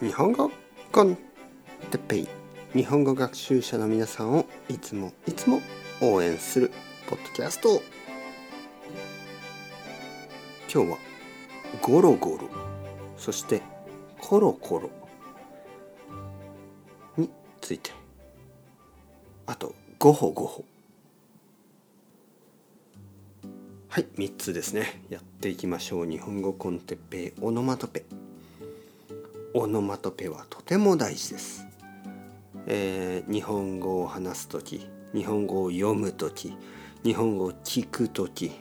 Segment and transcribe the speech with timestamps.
[0.00, 0.50] 日本語
[0.92, 1.14] コン
[1.90, 2.28] テッペイ
[2.72, 5.60] 日本語学習者の皆さんをいつもいつも
[6.00, 6.72] 応援する
[7.06, 7.82] ポッドキャスト。
[10.72, 10.98] 今日は
[11.82, 12.48] ゴロゴロ。
[13.18, 13.60] そして
[14.18, 14.88] コロコロ
[17.18, 17.28] に
[17.60, 17.90] ついて。
[19.44, 20.64] あとゴホゴホ。
[23.88, 25.02] はい3つですね。
[25.10, 26.06] やっていきましょう。
[26.06, 28.06] 日本語コンテッペイオノマトペ。
[29.52, 31.66] オノマトペはとても大事です、
[32.66, 36.56] えー、日本語を話す時日本語を読む時
[37.02, 38.52] 日本語を聞く時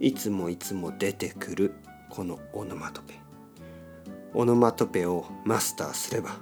[0.00, 1.74] いつもいつも出てくる
[2.10, 3.14] このオノマトペ。
[4.34, 6.36] オノマトペをマスターすれば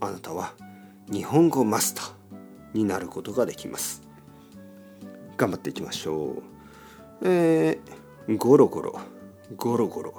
[0.00, 0.54] あなたは
[1.10, 2.06] 日本語マスター
[2.72, 4.02] になることができます。
[5.36, 6.42] 頑張っていきましょう。
[7.24, 8.98] えー、ゴロゴロ
[9.56, 10.14] ゴロゴロ。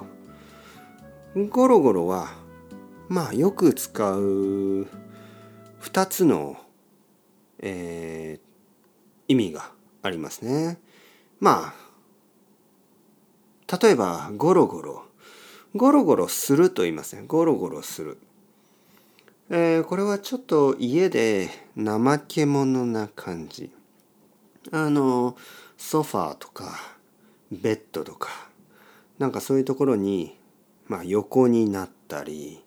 [1.48, 2.43] ゴロゴロは
[3.08, 4.86] まあよく使う
[5.82, 6.56] 2つの、
[7.60, 9.70] えー、意味が
[10.02, 10.78] ありますね。
[11.40, 11.74] ま
[13.68, 15.04] あ例えばゴロゴロ
[15.74, 17.24] ゴロゴロすると言いますね。
[17.26, 18.18] ゴロゴロする。
[19.50, 23.70] えー、これはちょっと家で怠け者な感じ。
[24.72, 25.36] あの
[25.76, 26.78] ソファーとか
[27.52, 28.30] ベッドとか
[29.18, 30.38] なんかそういうところに、
[30.86, 32.62] まあ、横になったり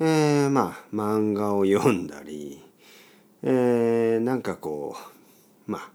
[0.00, 2.62] えー、まあ漫画を読んだり、
[3.42, 4.96] えー、なんかこ
[5.68, 5.90] うまあ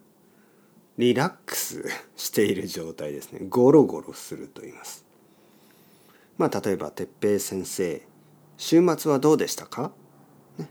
[0.97, 1.83] リラックス
[2.15, 3.39] している状態ですね。
[3.49, 5.05] ゴロゴロすると言います。
[6.37, 8.01] まあ例えば哲平先生
[8.57, 9.91] 週末はどうでしたか、
[10.57, 10.69] ね、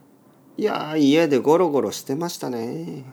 [0.57, 3.05] いや家でゴロゴロしてましたね。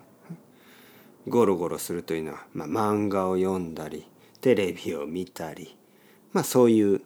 [1.27, 4.05] ゴロゴロするというのは、まあ、漫画を読んだり
[4.41, 5.75] テレビを見たり
[6.33, 7.01] まあそういう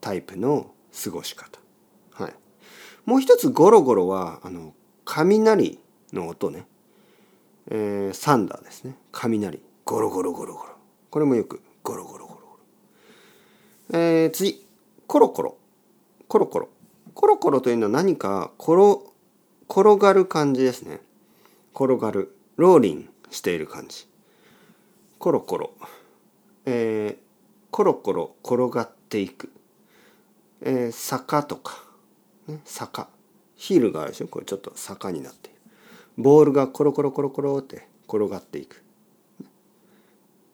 [0.00, 0.72] タイプの
[1.04, 1.60] 過ごし方、
[3.04, 5.78] もう一つゴロゴロはあの雷
[6.12, 6.66] の音ね、
[7.70, 8.96] えー、サンダーですね。
[9.12, 9.60] 雷。
[9.84, 10.68] ゴロゴロゴロゴロ。
[11.10, 12.40] これもよくゴロゴロゴロゴ
[13.92, 14.64] ロ、えー、次。
[15.06, 15.56] コロコロ。
[16.28, 16.68] コロコロ。
[17.14, 18.76] コロコロというのは何か転
[19.68, 21.00] 転がる感じですね。
[21.74, 22.36] 転がる。
[22.56, 24.06] ローリンしている感じ。
[25.20, 25.72] コロコロ、
[26.64, 27.22] えー、
[27.70, 29.52] コロコロ転がっていく、
[30.62, 31.84] えー、坂とか、
[32.64, 33.08] 坂。
[33.56, 34.28] ヒールがあるでしょ？
[34.28, 35.50] これちょっと坂になって。
[35.50, 35.58] いる
[36.16, 38.82] ボールがコロコロコロコロって転がっていく。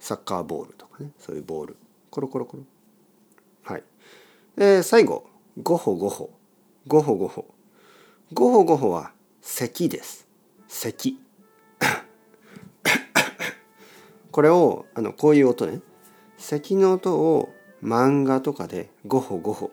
[0.00, 1.10] サッカーボールとかね。
[1.18, 1.76] そういうボール。
[2.10, 2.62] コロコロコロ。
[3.64, 3.82] はい、
[4.56, 5.28] えー、最後。
[5.62, 6.30] ゴホゴホ。
[6.86, 7.46] ゴホゴホ。
[8.32, 10.26] ゴホゴホは咳です。
[10.68, 11.20] 咳
[14.30, 15.80] これをあのこういう音ね。
[16.36, 17.52] 咳の音を
[17.82, 19.70] 漫画とかでゴホゴホ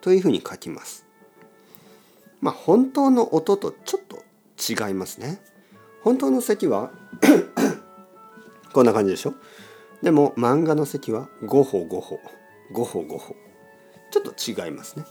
[0.00, 1.06] というふうに書きます。
[2.42, 4.18] まあ本当の音とちょっと
[4.58, 5.40] 違いますね。
[6.02, 6.90] 本当の咳は
[8.74, 9.34] こんな感じでしょ？
[10.02, 12.20] でも漫画の咳はゴホゴホ
[12.72, 13.36] ゴホゴホ
[14.10, 15.04] ちょっと違いますね。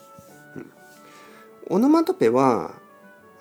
[0.55, 0.71] うん、
[1.69, 2.73] オノマトペは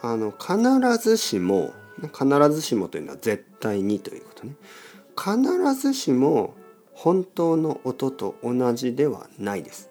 [0.01, 0.57] あの必
[1.03, 1.75] ずしも
[2.12, 4.55] 必ずしもというのは絶対にということね。
[5.19, 6.55] 必ずしも
[6.93, 9.91] 本当の音と同じではないです。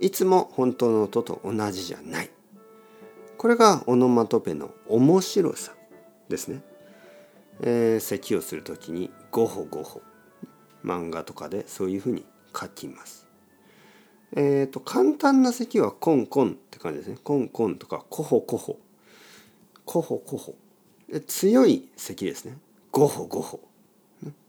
[0.00, 2.30] いつも本当の音と同じじゃない。
[3.38, 5.72] これがオノマトペの面白さ
[6.28, 6.62] ですね。
[7.60, 10.02] えー、咳をする時にゴホゴホ
[10.84, 12.24] 漫画とかでそういうふうに
[12.58, 13.26] 書きます。
[14.34, 17.18] えっ、ー、と簡単な咳はコンコンって感じですね。
[17.22, 18.78] コンコンとかコホコホ
[19.84, 20.56] コホコホ
[21.26, 22.56] 強い咳ですね。
[22.90, 23.60] ゴホゴホ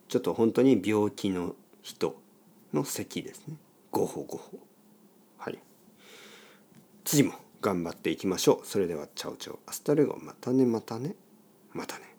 [0.08, 2.16] ちょっと本当に病気の人
[2.74, 3.56] の咳ですね。
[3.92, 4.60] ゴホゴホ
[5.38, 5.60] はい。
[7.04, 8.68] 次も頑張っていきましょう。
[8.68, 11.16] それでは、 ciao ciao、hasta luego、またね、またね、
[11.74, 12.17] またね。